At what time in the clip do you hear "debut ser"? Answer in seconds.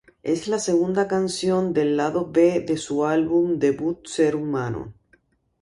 3.59-4.35